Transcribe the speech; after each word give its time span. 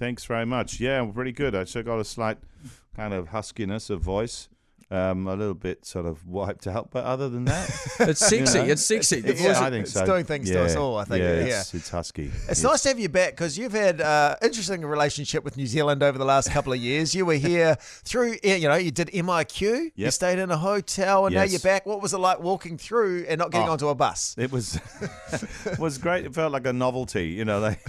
Thanks 0.00 0.24
very 0.24 0.46
much. 0.46 0.80
Yeah, 0.80 1.04
pretty 1.12 1.30
good. 1.30 1.54
I 1.54 1.64
still 1.64 1.82
got 1.82 2.00
a 2.00 2.06
slight 2.06 2.38
kind 2.96 3.12
of 3.12 3.28
huskiness 3.28 3.90
of 3.90 4.00
voice. 4.00 4.48
Um, 4.92 5.28
a 5.28 5.36
little 5.36 5.54
bit 5.54 5.86
sort 5.86 6.04
of 6.04 6.26
wiped 6.26 6.66
out, 6.66 6.90
but 6.90 7.04
other 7.04 7.28
than 7.28 7.44
that, 7.44 7.70
It's 8.00 8.18
sexy. 8.26 8.58
You 8.58 8.64
know? 8.64 8.70
It's 8.72 8.84
sexy. 8.84 9.20
The 9.20 9.34
Yeah. 9.36 9.42
voice- 9.52 9.56
I 9.58 9.70
think 9.70 9.84
it's 9.84 9.92
so. 9.92 10.04
doing 10.04 10.24
things 10.24 10.50
to 10.50 10.64
us 10.64 10.74
all, 10.74 10.96
I 10.98 11.04
think. 11.04 11.22
Yeah, 11.22 11.44
Yeah. 11.44 11.60
It's, 11.60 11.72
it's 11.74 11.90
husky. 11.90 12.28
It's 12.48 12.60
nice 12.64 12.82
to 12.82 12.88
have 12.88 12.98
you 12.98 13.08
back 13.08 13.30
because 13.34 13.56
you've 13.56 13.70
had 13.72 14.00
uh, 14.00 14.34
interesting 14.42 14.84
relationship 14.84 15.44
with 15.44 15.56
New 15.56 15.68
Zealand 15.68 16.02
over 16.02 16.18
the 16.18 16.24
last 16.24 16.50
couple 16.50 16.72
of 16.72 16.80
years. 16.80 17.14
You 17.14 17.24
were 17.24 17.34
here 17.50 17.76
through, 17.80 18.38
you 18.42 18.68
know, 18.68 18.74
you 18.74 18.90
did 18.90 19.10
MIQ. 19.14 19.92
You 19.94 20.10
stayed 20.10 20.40
in 20.40 20.50
a 20.50 20.56
hotel, 20.56 21.26
and 21.26 21.36
now 21.36 21.42
you're 21.44 21.60
back. 21.60 21.86
What 21.86 22.02
was 22.02 22.12
it 22.12 22.18
like 22.18 22.40
walking 22.40 22.76
through 22.76 23.26
and 23.28 23.38
not 23.38 23.52
getting 23.52 23.68
Oh. 23.68 23.72
onto 23.72 23.88
a 23.90 23.94
bus? 23.94 24.34
It 24.38 24.50
was 24.50 24.80
was 25.78 25.98
great. 25.98 26.24
It 26.24 26.34
felt 26.34 26.50
like 26.52 26.66
a 26.66 26.72
novelty, 26.72 27.28
you 27.28 27.44
know. 27.44 27.60
Like, 27.60 27.80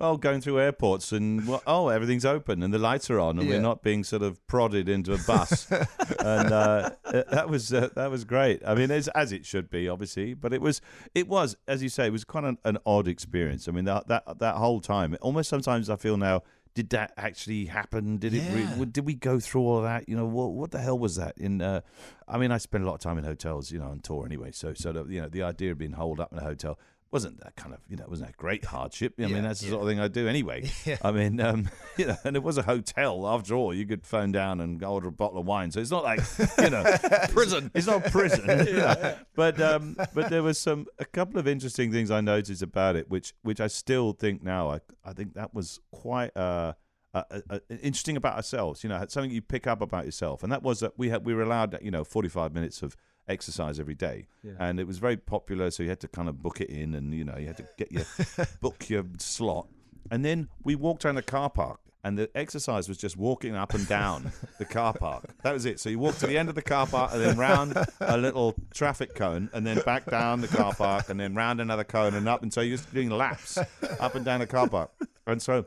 oh, 0.00 0.16
going 0.16 0.40
through 0.40 0.58
airports 0.58 1.12
and 1.12 1.46
well, 1.46 1.62
oh, 1.68 1.86
everything's 1.88 2.24
open 2.24 2.64
and 2.64 2.74
the 2.74 2.78
lights 2.78 3.10
are 3.10 3.20
on 3.20 3.38
and 3.38 3.46
Yeah. 3.48 3.54
we're 3.56 3.62
not 3.62 3.82
being 3.84 4.02
sort 4.02 4.22
of 4.22 4.44
prodded 4.48 4.88
into 4.88 5.12
a 5.12 5.18
bus. 5.18 5.70
and 6.18 6.47
uh, 6.52 6.90
uh, 7.04 7.22
that 7.30 7.48
was 7.48 7.72
uh, 7.72 7.88
that 7.94 8.10
was 8.10 8.24
great. 8.24 8.62
I 8.66 8.74
mean, 8.74 8.90
it's, 8.90 9.08
as 9.08 9.32
it 9.32 9.44
should 9.46 9.70
be, 9.70 9.88
obviously. 9.88 10.34
But 10.34 10.52
it 10.52 10.60
was 10.60 10.80
it 11.14 11.28
was 11.28 11.56
as 11.66 11.82
you 11.82 11.88
say, 11.88 12.06
it 12.06 12.12
was 12.12 12.24
kind 12.24 12.46
of 12.46 12.58
an 12.64 12.78
odd 12.84 13.08
experience. 13.08 13.68
I 13.68 13.72
mean, 13.72 13.84
that 13.86 14.08
that 14.08 14.38
that 14.38 14.54
whole 14.56 14.80
time, 14.80 15.16
almost 15.20 15.48
sometimes 15.48 15.90
I 15.90 15.96
feel 15.96 16.16
now. 16.16 16.42
Did 16.74 16.90
that 16.90 17.12
actually 17.16 17.64
happen? 17.64 18.18
Did 18.18 18.34
it? 18.34 18.42
Re- 18.54 18.84
did 18.84 19.04
we 19.04 19.14
go 19.14 19.40
through 19.40 19.62
all 19.62 19.78
of 19.78 19.82
that? 19.82 20.08
You 20.08 20.14
know, 20.16 20.26
what 20.26 20.52
what 20.52 20.70
the 20.70 20.78
hell 20.78 20.96
was 20.96 21.16
that? 21.16 21.36
In, 21.36 21.60
uh, 21.60 21.80
I 22.28 22.38
mean, 22.38 22.52
I 22.52 22.58
spent 22.58 22.84
a 22.84 22.86
lot 22.86 22.94
of 22.94 23.00
time 23.00 23.18
in 23.18 23.24
hotels, 23.24 23.72
you 23.72 23.80
know, 23.80 23.86
on 23.86 23.98
tour 23.98 24.24
anyway. 24.24 24.52
So, 24.52 24.74
so 24.74 24.92
the, 24.92 25.04
you 25.06 25.20
know, 25.20 25.28
the 25.28 25.42
idea 25.42 25.72
of 25.72 25.78
being 25.78 25.92
holed 25.92 26.20
up 26.20 26.32
in 26.32 26.38
a 26.38 26.42
hotel 26.42 26.78
wasn't 27.10 27.40
that 27.42 27.56
kind 27.56 27.72
of, 27.72 27.80
you 27.88 27.96
know, 27.96 28.04
it 28.04 28.10
wasn't 28.10 28.28
a 28.28 28.32
great 28.34 28.64
hardship. 28.66 29.14
I 29.18 29.22
Yeah, 29.22 29.28
mean, 29.28 29.42
that's 29.42 29.60
the 29.60 29.66
yeah. 29.66 29.70
sort 29.72 29.82
of 29.82 29.88
thing 29.88 29.98
I 30.00 30.08
do 30.08 30.28
anyway. 30.28 30.70
Yeah. 30.84 30.96
I 31.02 31.10
mean, 31.12 31.40
um, 31.40 31.68
you 31.96 32.06
know, 32.06 32.16
and 32.24 32.36
it 32.36 32.42
was 32.42 32.58
a 32.58 32.62
hotel 32.62 33.26
after 33.26 33.54
all. 33.54 33.72
You 33.74 33.86
could 33.86 34.06
phone 34.06 34.32
down 34.32 34.60
and 34.60 34.82
order 34.84 35.08
a 35.08 35.12
bottle 35.12 35.38
of 35.38 35.46
wine, 35.46 35.70
so 35.70 35.80
it's 35.80 35.90
not 35.90 36.04
like, 36.04 36.20
you 36.62 36.70
know, 36.70 36.84
prison. 37.30 37.70
It's 37.74 37.86
not 37.86 38.04
prison. 38.04 38.66
you 38.66 38.74
know. 38.74 39.16
But 39.34 39.60
um, 39.60 39.96
but 40.14 40.30
there 40.30 40.42
was 40.42 40.58
some 40.58 40.86
a 40.98 41.04
couple 41.04 41.38
of 41.38 41.46
interesting 41.48 41.92
things 41.92 42.10
I 42.10 42.20
noticed 42.20 42.62
about 42.62 42.96
it, 42.96 43.10
which 43.10 43.34
which 43.42 43.60
I 43.60 43.66
still 43.68 44.12
think 44.12 44.42
now. 44.42 44.70
I 44.70 44.80
I 45.04 45.12
think 45.12 45.34
that 45.34 45.54
was 45.54 45.80
quite 45.90 46.34
uh, 46.36 46.72
uh, 47.14 47.22
uh, 47.30 47.40
uh, 47.50 47.58
interesting 47.82 48.16
about 48.16 48.36
ourselves. 48.36 48.82
You 48.84 48.90
know, 48.90 49.04
something 49.08 49.30
you 49.30 49.42
pick 49.42 49.66
up 49.66 49.80
about 49.80 50.04
yourself, 50.04 50.42
and 50.42 50.52
that 50.52 50.62
was 50.62 50.80
that 50.80 50.98
we 50.98 51.08
had 51.08 51.24
we 51.26 51.34
were 51.34 51.42
allowed 51.42 51.78
you 51.82 51.90
know 51.90 52.04
forty 52.04 52.28
five 52.28 52.52
minutes 52.54 52.82
of 52.82 52.96
exercise 53.28 53.78
every 53.78 53.94
day, 53.94 54.26
and 54.58 54.80
it 54.80 54.86
was 54.86 54.98
very 54.98 55.16
popular. 55.16 55.70
So 55.70 55.82
you 55.82 55.88
had 55.88 56.00
to 56.00 56.08
kind 56.08 56.28
of 56.28 56.42
book 56.42 56.60
it 56.60 56.70
in, 56.70 56.94
and 56.94 57.14
you 57.14 57.24
know 57.24 57.36
you 57.36 57.46
had 57.46 57.56
to 57.58 57.66
get 57.76 57.92
your 57.92 58.04
book 58.60 58.88
your 58.88 59.04
slot, 59.18 59.68
and 60.10 60.24
then 60.24 60.48
we 60.64 60.74
walked 60.74 61.04
around 61.04 61.16
the 61.16 61.22
car 61.22 61.50
park. 61.50 61.80
And 62.04 62.16
the 62.16 62.30
exercise 62.34 62.88
was 62.88 62.96
just 62.96 63.16
walking 63.16 63.56
up 63.56 63.74
and 63.74 63.86
down 63.86 64.30
the 64.58 64.64
car 64.64 64.94
park. 64.94 65.34
That 65.42 65.52
was 65.52 65.66
it. 65.66 65.80
So 65.80 65.90
you 65.90 65.98
walk 65.98 66.16
to 66.18 66.28
the 66.28 66.38
end 66.38 66.48
of 66.48 66.54
the 66.54 66.62
car 66.62 66.86
park 66.86 67.10
and 67.12 67.20
then 67.20 67.36
round 67.36 67.76
a 68.00 68.16
little 68.16 68.54
traffic 68.72 69.16
cone 69.16 69.50
and 69.52 69.66
then 69.66 69.80
back 69.80 70.06
down 70.06 70.40
the 70.40 70.48
car 70.48 70.72
park 70.72 71.10
and 71.10 71.18
then 71.18 71.34
round 71.34 71.60
another 71.60 71.82
cone 71.82 72.14
and 72.14 72.28
up. 72.28 72.42
And 72.42 72.52
so 72.52 72.60
you're 72.60 72.76
just 72.76 72.94
doing 72.94 73.10
laps 73.10 73.58
up 73.98 74.14
and 74.14 74.24
down 74.24 74.38
the 74.40 74.46
car 74.46 74.68
park. 74.68 74.90
And 75.26 75.42
so 75.42 75.66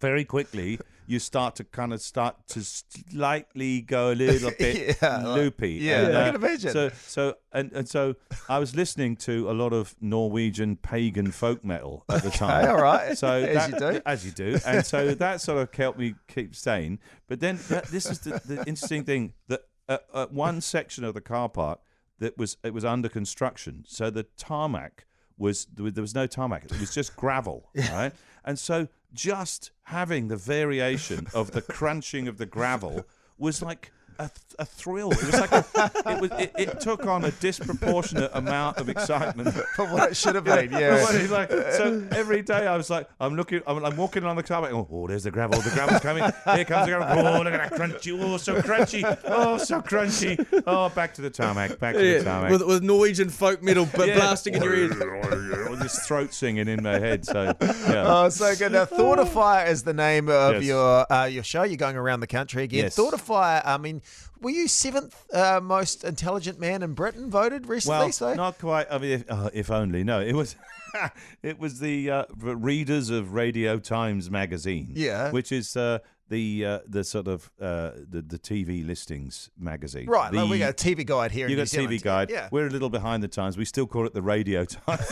very 0.00 0.24
quickly 0.24 0.80
you 1.10 1.18
start 1.18 1.56
to 1.56 1.64
kind 1.64 1.92
of 1.92 2.00
start 2.00 2.36
to 2.48 2.62
slightly 3.10 3.80
go 3.80 4.12
a 4.12 4.14
little 4.14 4.50
bit 4.58 4.96
Yeah, 5.02 5.16
like- 5.24 5.36
loopy. 5.36 5.70
yeah, 5.72 6.06
And, 6.06 6.16
I 6.16 6.20
uh, 6.20 6.26
can 6.32 6.34
imagine. 6.36 6.72
So, 6.72 6.90
so 7.06 7.34
and, 7.52 7.72
and 7.72 7.88
so 7.88 8.14
I 8.48 8.58
was 8.58 8.74
listening 8.76 9.16
to 9.16 9.50
a 9.50 9.52
lot 9.52 9.72
of 9.72 9.94
Norwegian 10.00 10.76
pagan 10.76 11.30
folk 11.32 11.64
metal 11.64 12.04
at 12.08 12.22
the 12.22 12.30
time. 12.30 12.64
okay, 12.64 12.70
all 12.70 12.80
right. 12.82 13.16
So 13.18 13.28
As 13.28 13.54
that- 13.54 13.70
you 13.70 13.92
do. 13.92 14.00
as 14.06 14.24
you 14.26 14.32
do, 14.32 14.58
and 14.66 14.84
so 14.86 15.14
that 15.24 15.40
sort 15.40 15.58
of 15.58 15.74
helped 15.74 15.98
me 15.98 16.14
keep 16.28 16.54
sane. 16.54 16.98
But 17.28 17.40
then 17.40 17.58
that, 17.68 17.86
this 17.86 18.06
is 18.06 18.20
the, 18.20 18.40
the 18.44 18.58
interesting 18.66 19.04
thing 19.04 19.34
that 19.48 19.62
at, 19.88 20.04
at 20.14 20.32
one 20.32 20.60
section 20.60 21.04
of 21.04 21.14
the 21.14 21.20
car 21.20 21.48
park 21.48 21.80
that 22.18 22.36
was 22.38 22.56
it 22.62 22.72
was 22.74 22.84
under 22.84 23.08
construction, 23.08 23.84
so 23.86 24.10
the 24.10 24.24
tarmac 24.36 25.06
was 25.40 25.66
there 25.74 26.02
was 26.02 26.14
no 26.14 26.26
tarmac; 26.26 26.64
it 26.64 26.78
was 26.78 26.94
just 26.94 27.16
gravel, 27.16 27.68
right? 27.74 28.12
And 28.44 28.58
so 28.58 28.88
just 29.12 29.72
having 29.84 30.28
the 30.28 30.36
variation 30.36 31.26
of 31.34 31.50
the 31.50 31.62
crunching 31.62 32.28
of 32.28 32.38
the 32.38 32.46
gravel 32.46 33.04
was 33.38 33.62
like. 33.62 33.90
A, 34.18 34.30
a 34.58 34.64
thrill. 34.64 35.10
It 35.12 35.24
was 35.24 35.40
like 35.40 35.52
a, 35.52 35.64
it 36.06 36.20
was. 36.20 36.30
It, 36.32 36.52
it 36.58 36.80
took 36.80 37.06
on 37.06 37.24
a 37.24 37.30
disproportionate 37.32 38.30
amount 38.34 38.78
of 38.78 38.88
excitement 38.88 39.52
From 39.76 39.92
what 39.92 40.10
it 40.10 40.16
should 40.16 40.34
have 40.34 40.44
been, 40.44 40.70
yeah. 40.72 41.06
like, 41.30 41.50
so 41.50 42.06
every 42.12 42.42
day 42.42 42.66
I 42.66 42.76
was 42.76 42.90
like, 42.90 43.08
I'm 43.20 43.36
looking, 43.36 43.62
I'm, 43.66 43.82
I'm 43.84 43.96
walking 43.96 44.22
along 44.22 44.36
the 44.36 44.42
carpet. 44.42 44.72
Oh, 44.72 44.86
oh, 44.90 45.06
there's 45.06 45.24
the 45.24 45.30
gravel. 45.30 45.60
The 45.60 45.70
gravel's 45.70 46.00
coming. 46.00 46.22
Here 46.54 46.64
comes 46.64 46.86
the 46.86 46.92
gravel. 46.96 47.26
Oh, 47.26 47.38
look 47.42 47.52
at 47.54 47.70
that 47.70 47.78
crunchy. 47.78 48.18
Oh, 48.20 48.36
so 48.36 48.60
crunchy. 48.60 49.18
Oh, 49.24 49.56
so 49.58 49.80
crunchy. 49.80 50.62
Oh, 50.66 50.88
back 50.90 51.14
to 51.14 51.22
the 51.22 51.30
tarmac. 51.30 51.78
Back 51.78 51.94
to 51.94 52.00
the 52.18 52.24
tarmac. 52.24 52.50
with, 52.50 52.62
with 52.66 52.82
Norwegian 52.82 53.28
folk 53.30 53.62
metal 53.62 53.88
but 53.94 54.08
Yeah. 54.08 54.16
blasting 54.16 54.54
in 54.54 54.62
your 54.62 54.74
ears. 54.74 54.96
Or 55.70 55.76
just 55.76 56.06
throat 56.06 56.34
singing 56.34 56.66
in 56.68 56.82
my 56.82 56.98
head. 56.98 57.24
So 57.24 57.54
yeah. 57.60 58.04
Oh, 58.06 58.28
so 58.28 58.54
good. 58.56 58.72
Now, 58.72 58.84
Thoughtifier 58.86 59.68
is 59.68 59.82
the 59.84 59.92
name 59.94 60.28
of 60.28 60.54
Yes. 60.56 60.64
your 60.64 61.12
uh, 61.12 61.24
your 61.26 61.42
show. 61.44 61.62
You're 61.62 61.76
going 61.76 61.96
around 61.96 62.20
the 62.20 62.26
country 62.26 62.64
again. 62.64 62.84
Yes. 62.84 62.96
Thoughtifier, 62.96 63.62
I 63.64 63.76
mean, 63.78 64.02
were 64.40 64.50
you 64.50 64.68
seventh 64.68 65.26
uh, 65.34 65.60
most 65.62 66.04
intelligent 66.04 66.58
man 66.58 66.82
in 66.82 66.94
Britain 66.94 67.30
voted 67.30 67.66
recently? 67.66 67.98
Well, 67.98 68.12
so 68.12 68.34
not 68.34 68.58
quite. 68.58 68.86
I 68.90 68.98
mean, 68.98 69.10
if, 69.12 69.30
uh, 69.30 69.50
if 69.52 69.70
only. 69.70 70.04
No, 70.04 70.20
it 70.20 70.34
was. 70.34 70.56
it 71.42 71.58
was 71.58 71.78
the 71.78 72.10
uh, 72.10 72.24
readers 72.36 73.10
of 73.10 73.32
Radio 73.32 73.78
Times 73.78 74.30
magazine. 74.30 74.92
Yeah. 74.94 75.30
which 75.30 75.52
is 75.52 75.76
uh, 75.76 76.00
the 76.30 76.64
uh, 76.64 76.78
the 76.88 77.04
sort 77.04 77.28
of 77.28 77.50
uh, 77.60 77.90
the 78.08 78.22
the 78.26 78.38
TV 78.38 78.86
listings 78.86 79.50
magazine. 79.58 80.06
right, 80.08 80.32
like 80.32 80.48
we 80.48 80.58
The- 80.58 80.64
got 80.66 80.70
a 80.70 80.72
TV 80.88 81.04
guide 81.04 81.32
here. 81.32 81.46
You 81.48 81.54
in 81.54 81.58
got 81.58 81.62
New 81.62 81.66
Zealand. 81.66 81.90
TV 81.98 82.02
Guide. 82.02 82.30
Yeah. 82.30 82.48
We're 82.50 82.66
a 82.68 82.70
little 82.70 82.88
behind 82.88 83.22
the 83.22 83.28
times. 83.28 83.58
We 83.58 83.64
still 83.66 83.86
call 83.86 84.06
it 84.06 84.14
the 84.14 84.22
Radio 84.22 84.64
Times. 84.64 85.06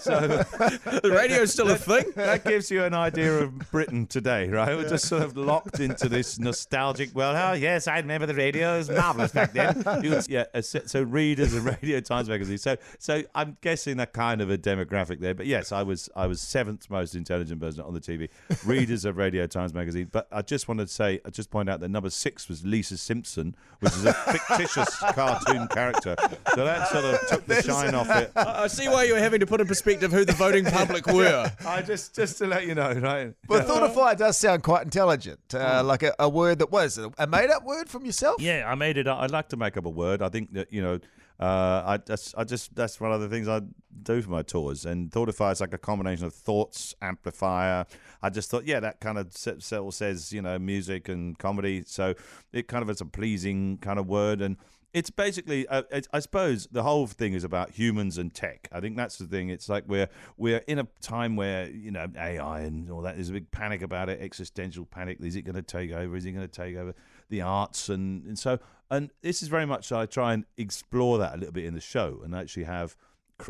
so 0.00 0.20
The 1.02 1.12
radio's 1.14 1.52
still 1.52 1.70
a 1.70 1.76
thing. 1.76 2.04
that 2.16 2.44
gives 2.44 2.70
you 2.70 2.84
an 2.84 2.94
idea 2.94 3.38
of 3.38 3.58
Britain 3.70 4.06
today, 4.06 4.48
right? 4.48 4.76
We're 4.76 4.88
just 4.88 5.06
sort 5.06 5.22
of 5.22 5.36
locked 5.36 5.80
into 5.80 6.08
this 6.08 6.38
nostalgic. 6.38 7.10
Well, 7.14 7.34
oh 7.36 7.54
yes, 7.54 7.86
I 7.88 7.98
remember 7.98 8.26
the 8.26 8.34
radio. 8.34 8.74
It 8.74 8.78
was 8.78 8.90
marvelous 8.90 9.32
back 9.32 9.52
then. 9.52 9.76
You 10.02 10.10
could- 10.10 10.28
yeah. 10.28 10.44
So, 10.60 10.80
so 10.86 11.02
readers 11.02 11.54
of 11.54 11.64
Radio 11.64 12.00
Times 12.00 12.28
magazine. 12.28 12.58
So, 12.58 12.76
so 12.98 13.22
I'm 13.34 13.56
guessing 13.60 13.96
that 13.98 14.12
kind 14.12 14.40
of 14.40 14.50
a 14.50 14.58
demographic 14.58 15.20
there. 15.20 15.34
But 15.34 15.46
yes, 15.46 15.72
I 15.72 15.82
was 15.82 16.08
I 16.16 16.26
was 16.26 16.40
seventh 16.40 16.88
most 16.90 17.14
intelligent 17.14 17.60
person 17.60 17.82
on 17.82 17.94
the 17.94 18.00
TV. 18.00 18.28
Readers 18.64 18.95
of 19.04 19.16
Radio 19.16 19.46
Times 19.46 19.74
magazine. 19.74 20.08
But 20.10 20.26
I 20.32 20.42
just 20.42 20.68
wanted 20.68 20.88
to 20.88 20.92
say, 20.94 21.20
I 21.24 21.30
just 21.30 21.50
point 21.50 21.68
out 21.68 21.80
that 21.80 21.88
number 21.90 22.10
six 22.10 22.48
was 22.48 22.64
Lisa 22.64 22.96
Simpson, 22.96 23.54
which 23.80 23.92
is 23.92 24.04
a 24.04 24.12
fictitious 24.32 24.96
cartoon 24.98 25.68
character. 25.68 26.16
So 26.54 26.64
that 26.64 26.88
sort 26.88 27.04
of 27.04 27.20
took 27.28 27.46
the 27.46 27.62
shine 27.62 27.94
off 27.94 28.10
it. 28.10 28.32
I 28.36 28.64
I 28.64 28.66
see 28.68 28.88
why 28.88 29.04
you 29.04 29.14
were 29.14 29.20
having 29.20 29.40
to 29.40 29.46
put 29.46 29.60
in 29.60 29.66
perspective 29.66 30.10
who 30.12 30.24
the 30.24 30.32
voting 30.32 30.64
public 30.64 31.06
were. 31.18 31.50
I 31.66 31.82
just 31.82 32.14
just 32.14 32.38
to 32.38 32.46
let 32.46 32.66
you 32.66 32.74
know, 32.74 32.92
right? 32.92 33.34
But 33.46 33.66
Thoughtifier 33.66 34.16
does 34.16 34.36
sound 34.38 34.62
quite 34.62 34.84
intelligent, 34.84 35.40
uh, 35.54 35.82
Hmm. 35.82 35.86
like 35.88 36.02
a, 36.02 36.14
a 36.18 36.28
word 36.28 36.58
that 36.60 36.70
was 36.72 36.98
a 36.98 37.26
made 37.26 37.50
up 37.50 37.64
word 37.64 37.88
from 37.88 38.04
yourself. 38.06 38.40
Yeah, 38.40 38.64
I 38.66 38.74
made 38.74 38.96
it. 38.96 39.06
up. 39.06 39.18
I'd 39.20 39.30
like 39.30 39.48
to 39.50 39.56
make 39.56 39.76
up 39.76 39.84
a 39.84 39.90
word. 39.90 40.22
I 40.22 40.28
think 40.28 40.52
that 40.54 40.72
you 40.72 40.80
know, 40.82 40.98
uh, 41.38 41.82
I 41.84 41.98
just, 41.98 42.34
I 42.36 42.44
just 42.44 42.74
that's 42.74 43.00
one 43.00 43.12
of 43.12 43.20
the 43.20 43.28
things 43.28 43.46
I 43.48 43.60
do 44.02 44.22
for 44.22 44.30
my 44.30 44.42
tours. 44.42 44.86
And 44.86 45.10
Thoughtifier 45.10 45.52
is 45.52 45.60
like 45.60 45.74
a 45.74 45.78
combination 45.78 46.26
of 46.26 46.32
thoughts 46.32 46.94
amplifier. 47.02 47.86
I 48.22 48.30
just 48.30 48.50
thought, 48.50 48.64
yeah, 48.64 48.80
that 48.80 49.00
kind 49.00 49.18
of 49.18 49.32
se- 49.36 49.60
says 49.90 50.32
you 50.32 50.42
know 50.42 50.58
music 50.58 51.08
and 51.08 51.38
comedy. 51.38 51.82
So 51.86 52.14
it 52.52 52.68
kind 52.68 52.82
of 52.82 52.90
is 52.90 53.00
a 53.00 53.06
pleasing 53.06 53.78
kind 53.78 53.98
of 53.98 54.06
word 54.06 54.40
and. 54.40 54.56
It's 54.94 55.10
basically, 55.10 55.68
uh, 55.68 55.82
it's, 55.90 56.08
I 56.10 56.20
suppose, 56.20 56.68
the 56.72 56.82
whole 56.82 57.06
thing 57.06 57.34
is 57.34 57.44
about 57.44 57.72
humans 57.72 58.16
and 58.16 58.32
tech. 58.32 58.66
I 58.72 58.80
think 58.80 58.96
that's 58.96 59.18
the 59.18 59.26
thing. 59.26 59.50
It's 59.50 59.68
like 59.68 59.84
we're 59.86 60.08
we're 60.38 60.62
in 60.68 60.78
a 60.78 60.88
time 61.02 61.36
where 61.36 61.68
you 61.68 61.90
know 61.90 62.06
AI 62.16 62.60
and 62.60 62.90
all 62.90 63.02
that. 63.02 63.16
There's 63.16 63.28
a 63.28 63.34
big 63.34 63.50
panic 63.50 63.82
about 63.82 64.08
it, 64.08 64.22
existential 64.22 64.86
panic. 64.86 65.18
Is 65.20 65.36
it 65.36 65.42
going 65.42 65.56
to 65.56 65.60
take 65.60 65.92
over? 65.92 66.16
Is 66.16 66.24
it 66.24 66.32
going 66.32 66.48
to 66.48 66.50
take 66.50 66.76
over 66.76 66.94
the 67.28 67.42
arts? 67.42 67.90
And 67.90 68.24
and 68.24 68.38
so 68.38 68.58
and 68.90 69.10
this 69.22 69.42
is 69.42 69.48
very 69.48 69.66
much 69.66 69.92
I 69.92 70.06
try 70.06 70.32
and 70.32 70.44
explore 70.56 71.18
that 71.18 71.34
a 71.34 71.38
little 71.38 71.52
bit 71.52 71.64
in 71.64 71.74
the 71.74 71.80
show 71.80 72.20
and 72.24 72.34
actually 72.34 72.64
have 72.64 72.96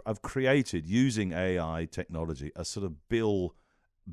I've 0.04 0.22
created 0.22 0.86
using 0.86 1.32
AI 1.32 1.86
technology 1.90 2.50
a 2.56 2.64
sort 2.64 2.84
of 2.84 3.08
bill 3.08 3.54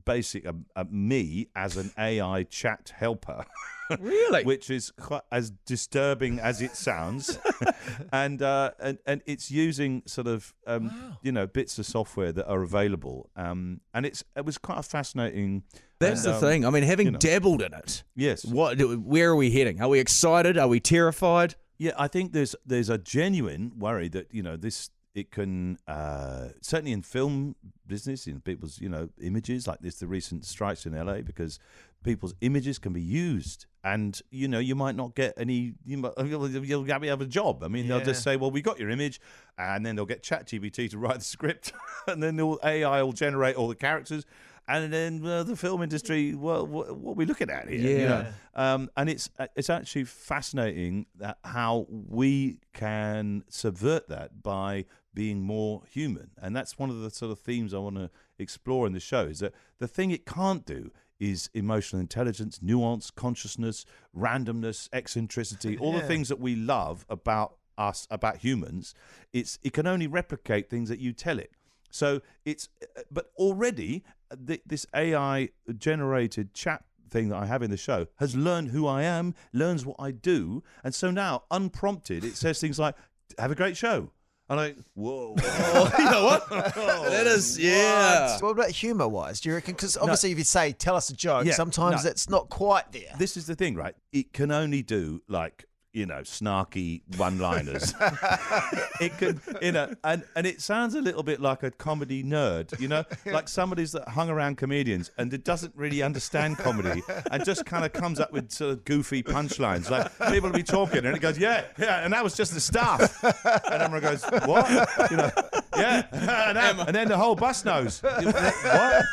basic 0.05 0.45
a, 0.45 0.55
a 0.75 0.85
me 0.85 1.47
as 1.55 1.77
an 1.77 1.91
AI 1.97 2.43
chat 2.43 2.93
helper. 2.95 3.45
Really? 3.99 4.43
which 4.43 4.71
is 4.71 4.91
quite 4.91 5.21
as 5.31 5.51
disturbing 5.67 6.39
as 6.39 6.63
it 6.63 6.75
sounds, 6.75 7.37
and 8.11 8.41
uh, 8.41 8.71
and 8.79 8.97
and 9.05 9.21
it's 9.27 9.51
using 9.51 10.01
sort 10.07 10.25
of 10.25 10.51
um, 10.65 11.15
you 11.21 11.31
know 11.31 11.45
bits 11.45 11.77
of 11.77 11.85
software 11.85 12.31
that 12.31 12.47
are 12.47 12.63
available, 12.63 13.29
um, 13.35 13.81
and 13.93 14.05
it's 14.05 14.23
it 14.35 14.45
was 14.45 14.57
quite 14.57 14.79
a 14.79 14.83
fascinating. 14.83 15.63
That's 15.99 16.23
and, 16.23 16.33
the 16.33 16.37
um, 16.37 16.41
thing. 16.41 16.65
I 16.65 16.71
mean, 16.71 16.83
having 16.83 17.07
you 17.07 17.11
know. 17.11 17.19
dabbled 17.19 17.61
in 17.61 17.73
it, 17.73 18.03
Yes, 18.15 18.45
what? 18.45 18.79
Where 18.79 19.31
are 19.31 19.35
we 19.35 19.51
heading? 19.51 19.79
Are 19.79 19.89
we 19.89 19.99
excited? 19.99 20.57
Are 20.57 20.69
we 20.69 20.79
terrified? 20.79 21.55
yeah, 21.77 21.91
I 21.97 22.07
think 22.07 22.31
there's 22.33 22.55
there's 22.65 22.89
a 22.89 22.97
genuine 22.97 23.73
worry 23.77 24.07
that 24.09 24.33
you 24.33 24.41
know 24.41 24.55
this 24.55 24.89
it 25.15 25.31
can 25.31 25.77
uh, 25.87 26.49
certainly 26.61 26.91
in 26.91 27.01
film 27.01 27.55
business, 27.87 28.25
in 28.27 28.41
people's 28.41 28.81
you 28.81 28.89
know 28.89 29.09
images, 29.21 29.67
like 29.67 29.79
this, 29.79 29.95
the 29.95 30.07
recent 30.07 30.45
strikes 30.45 30.85
in 30.85 30.93
LA, 30.93 31.21
because 31.21 31.59
people's 32.03 32.33
images 32.41 32.79
can 32.79 32.93
be 32.93 33.01
used, 33.01 33.67
and 33.83 34.21
you 34.31 34.47
know 34.47 34.59
you 34.59 34.75
might 34.75 34.95
not 34.95 35.13
get 35.15 35.33
any. 35.37 35.73
You 35.85 35.97
might, 35.97 36.13
you'll, 36.25 36.49
you'll 36.49 36.85
have 36.85 37.21
a 37.21 37.25
job. 37.25 37.63
I 37.63 37.67
mean, 37.67 37.87
they'll 37.87 38.03
just 38.03 38.23
say, 38.23 38.37
"Well, 38.37 38.51
we 38.51 38.61
got 38.61 38.79
your 38.79 38.89
image," 38.89 39.21
and 39.57 39.85
then 39.85 39.95
they'll 39.95 40.05
get 40.05 40.23
ChatGPT 40.23 40.89
to 40.91 40.97
write 40.97 41.19
the 41.19 41.25
script, 41.25 41.73
and 42.07 42.21
then 42.21 42.35
they'll, 42.35 42.59
AI 42.63 43.03
will 43.03 43.13
generate 43.13 43.55
all 43.55 43.67
the 43.67 43.75
characters. 43.75 44.25
And 44.67 44.93
then 44.93 45.25
uh, 45.25 45.43
the 45.43 45.55
film 45.55 45.81
industry, 45.81 46.35
well, 46.35 46.65
what, 46.65 46.95
what 46.97 47.11
are 47.11 47.15
we 47.15 47.25
looking 47.25 47.49
at 47.49 47.67
here? 47.67 47.99
you 47.99 48.07
know? 48.07 48.25
um, 48.55 48.89
and 48.95 49.09
it's 49.09 49.29
it's 49.55 49.69
actually 49.69 50.05
fascinating 50.05 51.05
that 51.17 51.37
how 51.43 51.85
we 51.89 52.59
can 52.73 53.43
subvert 53.49 54.07
that 54.07 54.41
by 54.41 54.85
being 55.13 55.41
more 55.41 55.83
human, 55.89 56.31
and 56.41 56.55
that's 56.55 56.79
one 56.79 56.89
of 56.89 57.01
the 57.01 57.09
sort 57.09 57.31
of 57.31 57.39
themes 57.39 57.73
I 57.73 57.77
want 57.79 57.97
to 57.97 58.09
explore 58.39 58.87
in 58.87 58.93
the 58.93 58.99
show. 58.99 59.25
Is 59.25 59.39
that 59.39 59.53
the 59.79 59.87
thing 59.87 60.11
it 60.11 60.25
can't 60.25 60.65
do 60.65 60.91
is 61.19 61.49
emotional 61.53 61.99
intelligence, 61.99 62.59
nuance, 62.61 63.11
consciousness, 63.11 63.85
randomness, 64.17 64.89
eccentricity, 64.91 65.77
all 65.77 65.93
the 65.93 66.01
things 66.01 66.29
that 66.29 66.39
we 66.39 66.55
love 66.55 67.05
about 67.09 67.55
us, 67.77 68.07
about 68.09 68.37
humans. 68.37 68.95
It's 69.33 69.59
it 69.61 69.73
can 69.73 69.87
only 69.87 70.07
replicate 70.07 70.69
things 70.69 70.89
that 70.89 70.99
you 70.99 71.11
tell 71.13 71.37
it. 71.37 71.51
So 71.89 72.21
it's, 72.43 72.69
but 73.11 73.31
already 73.37 74.03
uh, 74.22 74.22
th- 74.35 74.61
this 74.65 74.85
AI 74.95 75.49
generated 75.77 76.53
chat 76.53 76.83
thing 77.09 77.29
that 77.29 77.37
I 77.37 77.45
have 77.45 77.61
in 77.61 77.69
the 77.71 77.77
show 77.77 78.07
has 78.17 78.35
learned 78.35 78.69
who 78.69 78.87
I 78.87 79.03
am, 79.03 79.35
learns 79.53 79.85
what 79.85 79.97
I 79.99 80.11
do, 80.11 80.63
and 80.83 80.93
so 80.95 81.11
now 81.11 81.43
unprompted 81.51 82.23
it 82.23 82.35
says 82.35 82.59
things 82.59 82.79
like, 82.79 82.95
"Have 83.37 83.51
a 83.51 83.55
great 83.55 83.77
show," 83.77 84.09
and 84.49 84.59
I, 84.59 84.75
whoa, 84.95 85.35
Oh, 85.37 85.91
you 85.99 86.05
know 86.05 86.23
what? 86.25 86.49
that 86.49 87.27
is, 87.27 87.59
yeah. 87.59 88.37
What 88.39 88.49
about 88.49 88.69
humor 88.71 89.07
wise? 89.07 89.39
Do 89.41 89.49
you 89.49 89.55
reckon? 89.55 89.75
Because 89.75 89.95
obviously, 89.97 90.31
if 90.31 90.37
you 90.37 90.43
say 90.43 90.71
tell 90.71 90.95
us 90.95 91.09
a 91.09 91.15
joke, 91.15 91.45
Yeah, 91.45 91.53
sometimes 91.53 92.03
no. 92.03 92.09
it's 92.09 92.29
not 92.29 92.49
quite 92.49 92.91
there. 92.91 93.13
this 93.19 93.37
is 93.37 93.45
the 93.45 93.55
thing, 93.55 93.75
right? 93.75 93.95
It 94.11 94.33
can 94.33 94.51
only 94.51 94.81
do 94.81 95.21
like 95.27 95.65
you 95.93 96.05
know 96.07 96.19
snarky 96.21 97.01
one-liners. 97.17 97.93
it 98.99 99.15
could, 99.17 99.39
you 99.61 99.71
know, 99.71 99.93
and 100.03 100.23
and 100.35 100.45
it 100.47 100.59
sounds 100.59 100.95
a 100.95 101.01
little 101.01 101.23
bit 101.23 101.39
like 101.39 101.63
a 101.63 101.71
comedy 101.71 102.23
nerd, 102.23 102.77
you 102.79 102.87
know, 102.87 103.03
like 103.25 103.47
somebody's 103.47 103.91
that 103.93 104.07
hung 104.09 104.29
around 104.29 104.57
comedians 104.57 105.11
and 105.17 105.33
it 105.33 105.43
doesn't 105.43 105.73
really 105.75 106.01
understand 106.01 106.57
comedy 106.57 107.01
and 107.31 107.45
just 107.45 107.65
kind 107.65 107.85
of 107.85 107.93
comes 107.93 108.19
up 108.19 108.31
with 108.33 108.51
sort 108.51 108.71
of 108.71 108.85
goofy 108.85 109.21
punchlines. 109.23 109.89
Like 109.89 110.11
people 110.33 110.49
will 110.49 110.57
be 110.57 110.63
talking 110.63 111.05
and 111.05 111.15
it 111.15 111.21
goes, 111.21 111.37
yeah, 111.37 111.65
yeah, 111.77 112.03
and 112.03 112.11
that 112.13 112.23
was 112.23 112.35
just 112.35 112.53
the 112.53 112.59
stuff, 112.59 113.23
and 113.23 113.81
everyone 113.81 114.01
goes, 114.01 114.23
what, 114.45 114.69
you 115.11 115.17
know, 115.17 115.29
yeah, 115.77 116.03
and, 116.11 116.57
that- 116.57 116.87
and 116.87 116.95
then 116.95 117.07
the 117.07 117.17
whole 117.17 117.35
bus 117.35 117.63
knows 117.65 118.01
what. 118.01 119.05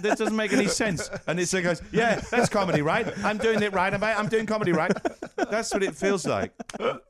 This 0.00 0.18
doesn't 0.18 0.36
make 0.36 0.52
any 0.52 0.66
sense. 0.68 1.10
And 1.26 1.38
it 1.38 1.50
goes, 1.50 1.82
yeah, 1.92 2.20
that's 2.30 2.48
comedy, 2.48 2.82
right? 2.82 3.06
I'm 3.24 3.38
doing 3.38 3.62
it 3.62 3.72
right. 3.72 3.92
I'm, 3.92 4.02
I'm 4.02 4.28
doing 4.28 4.46
comedy, 4.46 4.72
right? 4.72 4.92
That's 5.56 5.72
what 5.72 5.82
it 5.82 5.94
feels 5.94 6.26
like. 6.26 6.52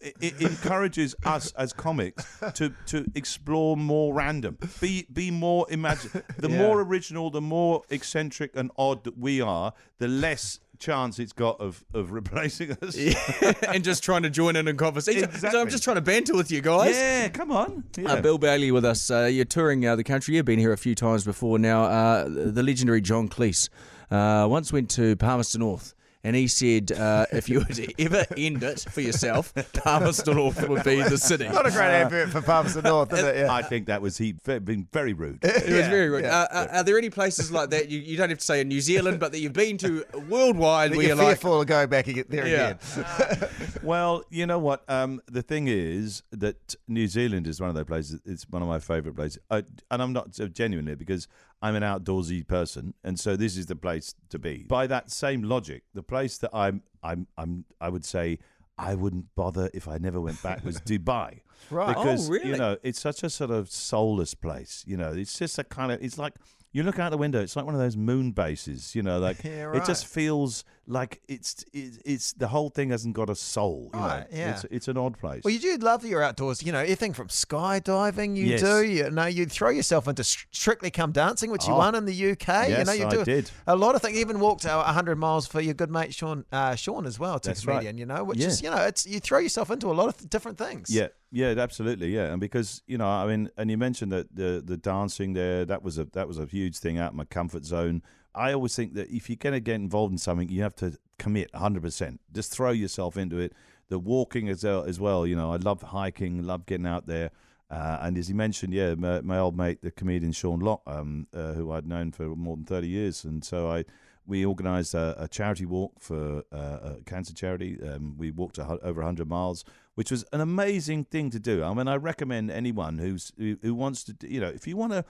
It, 0.01 0.15
it 0.21 0.41
encourages 0.41 1.15
us 1.25 1.53
as 1.53 1.73
comics 1.73 2.25
to 2.55 2.73
to 2.87 3.05
explore 3.15 3.77
more 3.77 4.13
random, 4.15 4.59
be 4.81 5.07
be 5.13 5.31
more 5.31 5.67
imagine. 5.71 6.11
The 6.39 6.51
Yeah. 6.51 6.59
more 6.59 6.81
original, 6.83 7.31
the 7.31 7.41
more 7.41 7.83
eccentric 7.91 8.51
and 8.55 8.71
odd 8.77 9.05
that 9.05 9.17
we 9.19 9.41
are, 9.41 9.73
the 9.99 10.09
less 10.09 10.61
chance 10.79 11.19
it's 11.19 11.33
got 11.33 11.59
of 11.61 11.85
of 11.95 12.11
replacing 12.13 12.73
us. 12.83 12.97
and 13.69 13.83
just 13.85 14.03
trying 14.05 14.23
to 14.25 14.31
join 14.31 14.57
in 14.57 14.69
a 14.69 14.75
conversation. 14.75 15.23
So 15.23 15.29
I'm 15.29 15.35
Exactly. 15.47 15.71
just 15.71 15.85
trying 15.85 15.97
to 15.97 16.03
banter 16.03 16.35
with 16.35 16.51
you 16.51 16.61
guys. 16.61 16.95
Yeah, 16.95 17.29
come 17.29 17.51
on. 17.53 17.85
Yeah. 17.97 18.13
Uh, 18.15 18.21
Bill 18.21 18.39
Bailey 18.39 18.71
with 18.73 18.85
us. 18.85 19.11
Uh, 19.11 19.25
you're 19.25 19.45
touring 19.47 19.87
uh, 19.87 19.97
the 19.97 20.05
country. 20.05 20.35
You've 20.37 20.45
been 20.45 20.59
here 20.59 20.73
a 20.73 20.77
few 20.79 20.95
times 20.95 21.25
before 21.25 21.59
now. 21.59 21.85
Uh, 21.85 22.25
the 22.29 22.63
legendary 22.63 23.01
John 23.01 23.29
Cleese 23.29 23.69
uh, 24.11 24.47
once 24.49 24.73
went 24.73 24.91
to 24.91 25.17
Palmerston 25.17 25.61
North. 25.61 25.95
And 26.25 26.35
he 26.35 26.49
said, 26.49 26.91
uh, 26.91 27.27
if 27.33 27.51
you 27.51 27.59
were 27.59 27.67
to 27.67 28.03
ever 28.03 28.25
end 28.37 28.63
it 28.63 28.81
for 28.91 29.03
yourself, 29.03 29.53
Palmerston 29.75 30.37
North 30.37 30.67
would 30.69 30.83
be 30.83 31.03
the 31.03 31.19
city. 31.19 31.47
Not 31.49 31.67
a 31.67 31.71
great 31.71 31.91
advert 31.91 32.31
for 32.31 32.41
Palmerston 32.41 32.83
North, 32.85 33.13
is 33.13 33.23
it? 33.23 33.37
Yeah. 33.37 33.53
I 33.53 33.61
think 33.63 33.87
that 33.89 34.01
was 34.01 34.17
he 34.17 34.33
ve- 34.45 34.59
been 34.61 34.89
very 34.93 35.13
rude. 35.13 35.41
It 35.45 35.69
was 35.69 35.87
very 35.89 36.09
rude. 36.09 36.25
yeah. 36.25 36.41
Uh, 36.41 36.47
uh, 36.51 36.67
are 36.79 36.83
there 36.83 36.97
any 36.97 37.11
places 37.11 37.53
like 37.53 37.69
that? 37.71 37.91
You, 37.91 38.01
you 38.01 38.17
don't 38.17 38.31
have 38.31 38.39
to 38.39 38.45
say 38.45 38.63
in 38.63 38.69
New 38.69 38.81
Zealand, 38.81 39.21
but 39.21 39.33
that 39.33 39.41
you've 39.41 39.53
been 39.53 39.77
to 39.79 40.05
worldwide 40.29 40.93
That 40.93 40.97
where 40.97 41.07
you're 41.07 41.17
you're 41.17 41.25
like, 41.25 41.37
fearful 41.41 41.61
of 41.61 41.67
going 41.67 41.89
back 41.91 42.09
ag- 42.09 42.27
there 42.29 42.47
Yeah. 42.49 42.77
again. 42.97 43.49
Well, 43.83 44.25
you 44.31 44.47
know 44.47 44.59
what? 44.59 44.83
Um, 44.89 45.21
the 45.27 45.43
thing 45.43 45.69
is 45.69 46.23
that 46.33 46.75
New 46.89 47.07
Zealand 47.07 47.47
is 47.47 47.61
one 47.61 47.69
of 47.69 47.75
those 47.75 47.85
places. 47.85 48.19
It's 48.25 48.49
one 48.49 48.63
of 48.63 48.69
my 48.69 48.79
favourite 48.79 49.15
places, 49.15 49.39
uh, 49.51 49.61
and 49.91 50.01
I'm 50.03 50.15
not 50.15 50.41
uh, 50.41 50.47
genuinely 50.47 50.95
because 50.95 51.29
I'm 51.65 51.75
an 51.77 51.83
outdoorsy 51.83 52.47
person, 52.47 52.93
and 53.03 53.19
so 53.19 53.37
this 53.37 53.57
is 53.57 53.67
the 53.67 53.77
place 53.77 54.15
to 54.29 54.39
be. 54.39 54.67
By 54.69 54.87
that 54.87 55.11
same 55.11 55.43
logic, 55.43 55.83
the 55.95 56.03
place 56.03 56.37
that 56.39 56.51
I'm, 56.53 56.83
I'm, 57.03 57.27
I'm, 57.39 57.65
I 57.81 57.89
would 57.89 58.05
say 58.05 58.39
I 58.77 58.95
wouldn't 58.95 59.35
bother 59.35 59.71
if 59.73 59.89
I 59.89 59.97
never 59.99 60.21
went 60.21 60.43
back 60.43 60.65
was 60.65 60.79
Dubai. 60.91 61.41
Right. 61.71 61.97
Oh, 61.97 62.03
Because 62.03 62.29
really? 62.29 62.51
you 62.51 62.57
know 62.57 62.77
it's 62.83 63.01
such 63.01 63.23
a 63.23 63.31
sort 63.31 63.51
of 63.51 63.71
soulless 63.71 64.35
place. 64.35 64.85
You 64.87 64.97
know, 64.99 65.13
it's 65.13 65.39
just 65.39 65.59
a 65.59 65.65
kind 65.65 65.91
of. 65.93 66.03
It's 66.03 66.19
like 66.19 66.35
you 66.73 66.83
look 66.83 66.99
out 66.99 67.11
the 67.11 67.17
window. 67.17 67.41
It's 67.41 67.57
like 67.57 67.65
one 67.65 67.75
of 67.75 67.81
those 67.81 67.97
moon 67.97 68.33
bases. 68.33 68.95
You 68.95 69.03
know, 69.03 69.19
like 69.19 69.43
Yeah, 69.45 69.75
it 69.75 69.85
just 69.87 70.07
feels 70.07 70.65
like 70.87 71.23
it's 71.29 71.65
it's, 71.73 71.99
it's 72.05 72.33
the 72.35 72.49
whole 72.49 72.69
thing 72.69 72.91
hasn't 72.91 73.15
got 73.15 73.31
a 73.31 73.35
soul. 73.35 73.91
You 73.95 74.01
Right, 74.01 74.31
know? 74.31 74.39
yeah. 74.39 74.51
It's 74.53 74.65
it's 74.71 74.89
an 74.89 74.97
odd 74.97 75.19
place. 75.19 75.43
Well, 75.45 75.53
you 75.55 75.61
do 75.61 75.77
love 75.79 76.05
your 76.05 76.23
outdoors. 76.23 76.63
You 76.63 76.73
know, 76.73 76.81
anything 76.81 77.13
from 77.13 77.29
skydiving, 77.29 78.37
you 78.37 78.45
Yes. 78.47 78.61
do. 78.61 78.83
You 78.85 79.11
know, 79.11 79.27
you 79.27 79.47
throw 79.47 79.71
yourself 79.71 80.09
into 80.09 80.25
Strictly 80.25 80.91
Come 80.91 81.13
Dancing, 81.13 81.51
which 81.51 81.67
you 81.67 81.73
Oh. 81.73 81.79
won 81.79 81.95
in 81.95 82.05
the 82.05 82.15
UK. 82.15 82.69
you 82.69 82.75
Yes, 82.75 82.87
know, 82.87 82.93
you 82.93 83.07
I 83.07 83.11
do 83.11 83.25
did. 83.25 83.51
a 83.67 83.77
lot 83.77 83.95
of 83.95 84.03
things. 84.03 84.17
Even 84.19 84.41
walked 84.41 84.67
uh, 84.67 84.83
100 84.83 85.17
miles 85.17 85.47
for 85.47 85.61
your 85.61 85.75
good 85.75 85.91
mate 85.91 86.13
Sean, 86.15 86.45
uh, 86.53 86.75
Sean 86.75 87.07
as 87.07 87.19
well, 87.19 87.39
to 87.41 87.49
That's 87.49 87.67
right. 87.67 87.75
comedian. 87.77 87.99
You 87.99 88.07
know, 88.07 88.25
which 88.25 88.39
Yeah. 88.39 88.49
is 88.49 88.63
you 88.63 88.71
know, 88.71 88.83
it's 88.85 89.07
you 89.07 89.21
throw 89.21 89.39
yourself 89.39 89.71
into 89.71 89.91
a 89.91 89.95
lot 89.95 90.09
of 90.09 90.17
th- 90.19 90.31
different 90.31 90.59
things. 90.59 90.91
Yeah, 90.91 91.09
yeah, 91.33 91.55
absolutely, 91.59 92.09
yeah. 92.15 92.31
And 92.33 92.41
because 92.41 92.83
you 92.87 92.99
know, 92.99 93.07
I 93.09 93.27
mean, 93.27 93.51
and 93.57 93.71
you 93.71 93.79
mentioned 93.79 94.13
that 94.13 94.35
the 94.35 94.63
the 94.65 94.77
dancing 94.77 95.33
there, 95.33 95.65
that 95.65 95.83
was 95.83 95.99
a 95.99 96.05
that 96.13 96.29
was 96.29 96.39
a 96.39 96.47
huge 96.47 96.79
thing 96.79 96.99
out 96.99 97.11
of 97.11 97.15
my 97.17 97.25
comfort 97.25 97.65
zone. 97.65 98.03
I 98.35 98.53
always 98.53 98.75
think 98.75 98.95
that 98.95 99.11
if 99.11 99.29
you're 99.29 99.37
going 99.37 99.55
to 99.55 99.61
get 99.61 99.77
involved 99.77 100.13
in 100.13 100.19
something, 100.19 100.49
you 100.49 100.63
have 100.63 100.75
to 100.77 100.99
commit 101.19 101.53
100%. 101.53 102.19
Just 102.33 102.53
throw 102.53 102.71
yourself 102.71 103.17
into 103.17 103.39
it. 103.39 103.53
The 103.89 103.99
walking 103.99 104.49
as 104.49 104.65
well, 104.65 104.85
as 104.85 104.99
well. 104.99 105.27
You 105.27 105.37
know, 105.37 105.53
I 105.53 105.57
love 105.57 105.83
hiking, 105.83 106.43
love 106.43 106.67
getting 106.67 106.87
out 106.87 107.07
there. 107.07 107.31
Uh, 107.71 107.99
and 108.03 108.19
as 108.19 108.29
he 108.29 108.35
mentioned, 108.35 108.73
yeah, 108.73 108.95
my, 108.95 109.21
my 109.21 109.39
old 109.39 109.57
mate, 109.57 109.83
the 109.83 109.91
comedian 109.91 110.33
Sean 110.33 110.61
Lock, 110.61 110.83
um, 110.87 111.27
uh, 111.35 111.53
who 111.53 111.73
I'd 111.73 111.87
known 111.87 112.13
for 112.13 112.35
more 112.37 112.57
than 112.57 112.65
30 112.65 112.89
years. 112.89 113.25
And 113.25 113.45
so 113.45 113.71
I, 113.71 113.85
we 114.27 114.45
organised 114.45 114.95
a, 114.95 115.15
a 115.19 115.29
charity 115.29 115.65
walk 115.65 116.01
for 116.01 116.45
uh, 116.53 116.79
a 116.83 116.97
cancer 117.05 117.35
charity. 117.35 117.79
Um, 117.83 118.17
we 118.17 118.31
walked 118.31 118.59
a, 118.59 118.65
over 118.83 119.01
100 119.01 119.29
miles, 119.29 119.65
which 119.95 120.11
was 120.11 120.25
an 120.33 120.41
amazing 120.41 121.05
thing 121.05 121.31
to 121.31 121.39
do. 121.39 121.63
I 121.63 121.73
mean, 121.75 121.89
I 121.89 121.97
recommend 121.97 122.51
anyone 122.51 122.99
who's 122.99 123.33
who, 123.39 123.57
who 123.63 123.75
wants 123.75 124.05
to, 124.05 124.17
you 124.23 124.41
know, 124.41 124.49
if 124.49 124.67
you 124.67 124.77
want 124.77 124.93
to 124.93 125.05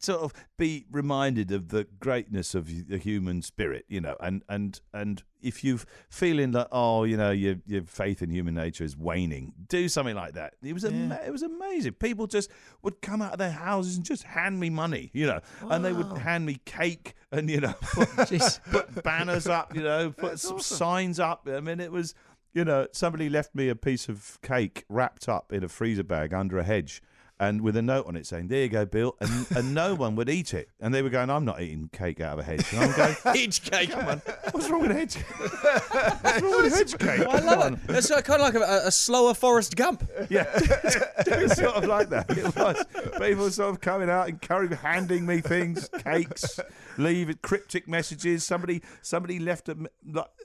sort 0.00 0.20
of 0.20 0.32
be 0.58 0.84
reminded 0.90 1.50
of 1.50 1.68
the 1.68 1.86
greatness 2.00 2.54
of 2.54 2.88
the 2.88 2.98
human 2.98 3.42
spirit, 3.42 3.84
you 3.88 4.00
know, 4.00 4.16
and 4.20 4.42
and 4.48 4.80
and 4.92 5.22
if 5.40 5.62
you're 5.62 5.80
feeling 6.08 6.52
like 6.52 6.68
oh, 6.72 7.04
you 7.04 7.16
know, 7.16 7.30
your 7.30 7.56
your 7.66 7.82
faith 7.82 8.22
in 8.22 8.30
human 8.30 8.54
nature 8.54 8.84
is 8.84 8.96
waning, 8.96 9.52
do 9.68 9.88
something 9.88 10.14
like 10.14 10.34
that. 10.34 10.54
It 10.62 10.72
was 10.72 10.84
ama- 10.84 11.20
it 11.26 11.30
was 11.30 11.42
amazing. 11.42 11.92
People 11.94 12.26
just 12.26 12.50
would 12.82 13.00
come 13.00 13.22
out 13.22 13.32
of 13.32 13.38
their 13.38 13.50
houses 13.50 13.96
and 13.96 14.04
just 14.04 14.24
hand 14.24 14.58
me 14.58 14.70
money, 14.70 15.10
you 15.12 15.26
know, 15.26 15.40
and 15.70 15.84
they 15.84 15.92
would 15.92 16.18
hand 16.18 16.46
me 16.46 16.60
cake 16.64 17.14
and 17.30 17.48
you 17.48 17.60
know 17.60 17.74
oh, 17.96 18.06
put, 18.16 18.60
put 18.70 19.02
banners 19.02 19.46
up, 19.46 19.74
you 19.74 19.82
know, 19.82 20.10
put 20.10 20.38
some 20.40 20.60
signs 20.60 21.20
up. 21.20 21.48
I 21.50 21.60
mean, 21.60 21.80
it 21.80 21.92
was. 21.92 22.14
You 22.56 22.64
know, 22.64 22.86
somebody 22.92 23.28
left 23.28 23.52
me 23.56 23.68
a 23.68 23.74
piece 23.74 24.08
of 24.08 24.38
cake 24.40 24.84
wrapped 24.88 25.28
up 25.28 25.52
in 25.52 25.64
a 25.64 25.68
freezer 25.68 26.04
bag 26.04 26.32
under 26.32 26.56
a 26.56 26.62
hedge, 26.62 27.02
and 27.40 27.60
with 27.62 27.76
a 27.76 27.82
note 27.82 28.06
on 28.06 28.16
it 28.16 28.26
saying, 28.26 28.48
"There 28.48 28.62
you 28.62 28.68
go, 28.68 28.84
Bill," 28.84 29.16
and 29.20 29.46
and 29.56 29.74
no 29.74 29.94
one 30.04 30.16
would 30.16 30.28
eat 30.28 30.54
it, 30.54 30.70
and 30.80 30.94
they 30.94 31.02
were 31.02 31.10
going, 31.10 31.30
"I'm 31.30 31.44
not 31.44 31.60
eating 31.60 31.88
cake 31.92 32.20
out 32.20 32.34
of 32.34 32.38
a 32.40 32.42
hedge." 32.42 32.72
And 32.72 32.84
I'm 32.84 32.96
going, 32.96 33.14
hedge 33.36 33.62
cake. 33.62 33.90
"Come 33.90 34.08
on, 34.08 34.22
what's 34.52 34.70
wrong 34.70 34.82
with 34.82 34.92
hedge? 34.92 35.16
What's 35.16 36.42
wrong 36.42 36.62
with 36.62 36.74
hedge 36.74 36.98
cake?" 36.98 37.26
I 37.26 37.40
love 37.40 37.72
it. 37.72 37.78
It's 37.90 38.10
uh, 38.10 38.20
kind 38.22 38.40
of 38.40 38.54
like 38.54 38.62
a, 38.62 38.86
a 38.86 38.90
slower 38.90 39.34
Forrest 39.34 39.76
Gump. 39.76 40.08
Yeah, 40.30 40.44
it 40.54 41.42
was 41.42 41.56
sort 41.56 41.74
of 41.74 41.84
like 41.84 42.08
that. 42.10 42.30
It 42.30 42.56
was 42.56 42.84
people 43.20 43.50
sort 43.50 43.70
of 43.70 43.80
coming 43.80 44.10
out 44.10 44.28
and 44.28 44.40
carrying, 44.40 44.72
handing 44.72 45.26
me 45.26 45.40
things, 45.40 45.88
cakes, 46.02 46.60
leave 46.98 47.40
cryptic 47.42 47.88
messages. 47.88 48.44
Somebody, 48.44 48.82
somebody 49.02 49.38
left 49.38 49.68
a. 49.68 49.76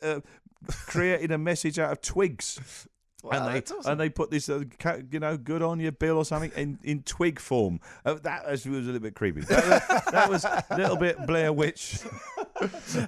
uh, 0.01 0.19
created 0.67 1.31
a 1.31 1.38
message 1.38 1.79
out 1.79 1.91
of 1.91 2.01
twigs. 2.01 2.88
Wow, 3.24 3.32
and 3.32 3.54
they 3.56 3.62
awesome. 3.76 3.92
and 3.92 4.00
they 4.00 4.10
put 4.10 4.32
this, 4.32 4.48
uh, 4.48 4.64
you 5.12 5.20
know, 5.20 5.36
good 5.36 5.62
on 5.62 5.80
you, 5.80 5.92
Bill, 5.92 6.18
or 6.18 6.26
something 6.26 6.52
in, 6.56 6.80
in 6.84 7.04
twig 7.04 7.40
form. 7.40 7.82
Uh, 8.06 8.14
that 8.24 8.50
was, 8.50 8.66
was 8.66 8.84
a 8.84 8.92
little 8.92 9.02
bit 9.02 9.14
creepy. 9.16 9.42
That, 9.42 9.68
was- 9.90 10.06
that 10.14 10.30
was 10.30 10.46
a 10.46 10.66
little 10.78 10.96
bit 10.96 11.28
Blair 11.28 11.52
Witch. 11.52 12.00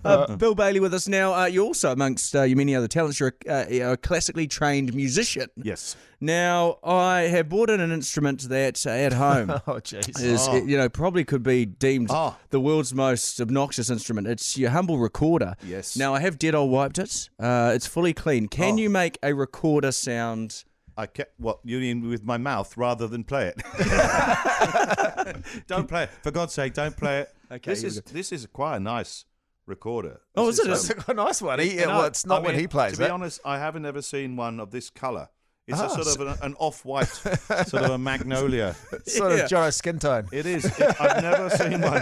Uh, 0.06 0.36
Bill 0.36 0.56
Bailey 0.56 0.80
with 0.80 0.94
us 0.94 1.08
now. 1.08 1.34
Uh, 1.34 1.46
you're 1.46 1.66
also, 1.66 1.92
amongst 1.92 2.36
uh, 2.36 2.44
your 2.44 2.58
many 2.58 2.76
other 2.76 2.88
talents, 2.88 3.20
you're 3.20 3.34
a, 3.48 3.82
uh, 3.90 3.94
a 3.94 3.98
classically 3.98 4.48
trained 4.48 4.94
musician. 4.94 5.48
Yes. 5.58 5.96
Now, 6.20 6.78
I 6.84 7.22
have 7.22 7.50
bought 7.50 7.70
in 7.70 7.80
an 7.80 7.92
instrument 7.92 8.48
that 8.50 8.86
uh, 8.86 8.92
at 8.92 9.14
home 9.14 9.52
Oh, 9.68 9.80
is, 9.84 10.48
Oh. 10.48 10.56
you 10.56 10.78
know, 10.78 10.88
probably 10.90 11.24
could 11.24 11.44
be 11.44 11.66
deemed 11.66 12.10
Oh. 12.12 12.36
the 12.52 12.60
world's 12.60 12.94
most 12.94 13.40
obnoxious 13.42 13.90
instrument. 13.90 14.28
It's 14.28 14.58
your 14.58 14.70
humble 14.70 15.00
recorder. 15.00 15.56
Yes. 15.64 15.96
Now, 15.98 16.14
I 16.14 16.20
have 16.22 16.38
dead 16.38 16.54
old 16.56 16.72
wiped 16.72 17.00
it. 17.00 17.30
Uh, 17.40 17.72
it's 17.76 17.88
fully 17.88 18.14
clean. 18.14 18.48
Can 18.48 18.76
Oh. 18.76 18.78
you 18.78 18.90
make 18.90 19.18
a 19.24 19.34
recorder 19.34 19.92
sound? 19.92 20.64
I 20.98 21.08
kept 21.08 21.40
what 21.40 21.60
you 21.64 21.80
mean 21.80 22.08
with 22.08 22.24
my 22.24 22.38
mouth 22.38 22.76
rather 22.78 23.08
than 23.08 23.24
play 23.24 23.48
it. 23.56 23.62
don't 25.68 25.88
play 25.88 26.04
it. 26.04 26.10
For 26.22 26.32
God's 26.32 26.54
sake, 26.54 26.74
don't 26.74 26.96
play 26.96 27.22
it. 27.22 27.30
Okay, 27.52 27.72
This 27.72 27.84
is 27.84 28.02
this 28.04 28.32
is 28.32 28.46
quite 28.46 28.78
a 28.78 28.80
nice 28.80 29.26
recorder. 29.66 30.22
Oh, 30.36 30.48
This 30.52 30.60
is 30.60 30.90
it? 30.90 30.98
um, 30.98 31.04
a 31.08 31.14
nice 31.14 31.42
one. 31.42 31.60
He, 31.60 31.78
well, 31.78 32.06
it's 32.06 32.26
not 32.26 32.42
I 32.42 32.46
when 32.48 32.60
he 32.60 32.68
plays 32.68 32.94
To 32.94 33.00
be 33.00 33.04
it. 33.06 33.12
honest, 33.12 33.40
I 33.46 33.58
haven't 33.60 33.86
ever 33.86 34.02
seen 34.02 34.36
one 34.36 34.60
of 34.60 34.72
this 34.72 34.90
colour. 34.90 35.30
It's 35.68 35.80
Ah, 35.80 35.86
a 35.86 35.90
sort 35.90 36.08
so- 36.08 36.22
of 36.26 36.28
an, 36.28 36.38
an 36.42 36.56
off-white, 36.60 37.08
sort 37.68 37.84
of 37.84 37.92
a 37.92 37.98
magnolia. 37.98 38.76
sort 39.06 39.38
Yeah. 39.38 39.44
of 39.44 39.50
Jono 39.50 39.72
skin 39.74 40.00
tone. 40.00 40.28
It 40.32 40.46
is. 40.46 40.66
It, 40.66 41.00
I've 41.00 41.22
never 41.22 41.50
seen 41.52 41.80
one. 41.82 42.02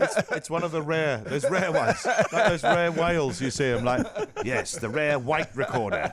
It's, 0.00 0.16
it's 0.32 0.50
one 0.50 0.64
of 0.64 0.72
the 0.72 0.82
rare. 0.82 1.18
There's 1.18 1.48
rare 1.48 1.70
ones, 1.72 2.04
like 2.04 2.48
those 2.48 2.62
rare 2.64 2.90
whales. 2.90 3.40
You 3.40 3.50
see 3.52 3.70
them, 3.70 3.84
like 3.84 4.04
yes, 4.44 4.72
the 4.72 4.88
rare 4.88 5.18
white 5.20 5.54
recorder. 5.56 6.12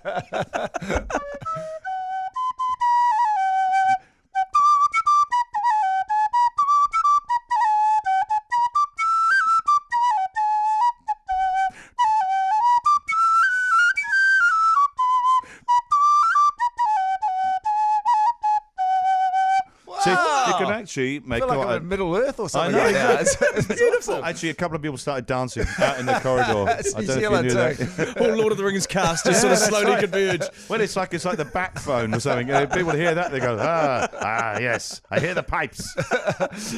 Can 20.66 20.74
actually 20.74 21.18
I 21.18 21.22
make 21.26 21.40
feel 21.40 21.48
like 21.48 21.58
quite 21.58 21.68
I'm 21.68 21.74
a- 21.74 21.78
in 21.78 21.88
Middle 21.88 22.16
Earth 22.16 22.40
or 22.40 22.50
something 22.50 22.76
I 22.76 22.78
know, 22.78 22.86
right 22.86 22.94
now. 22.94 23.12
It's, 23.20 23.36
it's 23.42 23.68
Beautiful. 23.68 24.24
Actually, 24.26 24.50
a 24.50 24.54
couple 24.54 24.76
of 24.76 24.82
people 24.82 24.98
started 24.98 25.26
dancing 25.26 25.66
out 25.80 26.00
in 26.00 26.06
the 26.06 26.14
corridor. 26.20 26.66
That's 26.66 26.94
I 26.96 27.00
New 27.02 27.08
don't 27.08 27.22
know 27.22 27.36
if 27.40 27.44
you 27.46 27.50
Zealand 27.50 27.80
knew 27.80 27.86
too. 27.86 27.96
that. 28.14 28.18
All 28.22 28.36
Lord 28.36 28.52
of 28.52 28.58
the 28.58 28.64
Rings 28.64 28.88
cast 28.88 29.26
just 29.26 29.42
sort 29.42 29.54
of 29.54 29.60
slowly 29.70 30.00
converge. 30.00 30.42
Well, 30.70 30.82
it's 30.82 30.96
like 30.96 31.14
it's 31.14 31.26
like 31.26 31.38
the 31.38 31.46
back 31.46 31.80
phone 31.80 32.14
or 32.14 32.20
something. 32.20 32.48
You 32.48 32.54
know, 32.54 32.68
people 32.68 32.92
hear 32.92 33.16
that 33.16 33.32
they 33.32 33.40
go, 33.40 33.58
ah, 33.60 34.08
ah, 34.22 34.60
yes, 34.60 35.02
I 35.10 35.20
hear 35.20 35.34
the 35.34 35.44
pipes. 35.44 35.96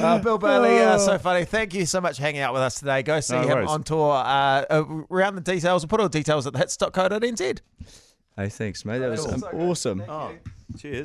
Uh, 0.02 0.18
Bill 0.18 0.38
Bailey, 0.38 0.78
uh, 0.78 0.98
so 0.98 1.18
funny. 1.18 1.44
Thank 1.44 1.74
you 1.74 1.86
so 1.86 2.00
much 2.00 2.16
for 2.16 2.22
hanging 2.22 2.40
out 2.40 2.52
with 2.52 2.62
us 2.62 2.78
today. 2.78 3.02
Go 3.02 3.20
see 3.20 3.34
No 3.34 3.42
him 3.42 3.48
worries. 3.50 3.68
on 3.70 3.82
tour. 3.82 4.12
Uh, 4.12 4.64
uh, 4.70 4.84
around 5.10 5.34
the 5.36 5.40
details, 5.40 5.82
we'll 5.82 5.88
put 5.88 6.00
all 6.00 6.08
the 6.08 6.18
details 6.18 6.46
at 6.46 6.52
the 6.52 6.58
hits.co.nz. 6.58 7.60
Hey, 8.36 8.48
thanks, 8.48 8.84
mate. 8.84 8.98
That 8.98 9.10
was 9.10 9.24
Cool. 9.24 9.34
um, 9.34 9.44
awesome. 9.70 10.02
Oh, 10.08 10.32
cheers. 10.78 11.00